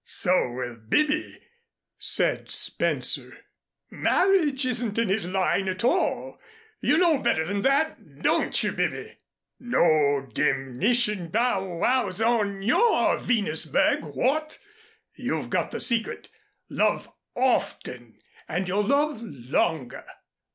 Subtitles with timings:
[0.03, 1.39] "So will Bibby,"
[1.99, 3.37] said Spencer.
[3.91, 6.39] "Marriage isn't his line at all.
[6.79, 9.19] You know better than that, don't you, Bibby.
[9.59, 14.57] No demnition bow wows on your Venusberg what?
[15.15, 16.29] You've got the secret.
[16.67, 20.07] Love often and you'll love longer.